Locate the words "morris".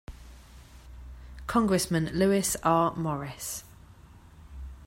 2.95-3.63